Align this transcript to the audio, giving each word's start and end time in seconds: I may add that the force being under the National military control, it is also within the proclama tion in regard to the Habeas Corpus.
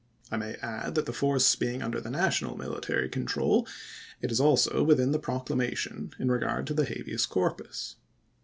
I 0.31 0.37
may 0.37 0.55
add 0.63 0.95
that 0.95 1.05
the 1.05 1.13
force 1.13 1.55
being 1.55 1.83
under 1.83 2.01
the 2.01 2.09
National 2.09 2.57
military 2.57 3.07
control, 3.07 3.67
it 4.19 4.31
is 4.31 4.39
also 4.39 4.81
within 4.81 5.11
the 5.11 5.19
proclama 5.19 5.77
tion 5.77 6.11
in 6.17 6.31
regard 6.31 6.65
to 6.65 6.73
the 6.73 6.85
Habeas 6.85 7.27
Corpus. 7.27 7.97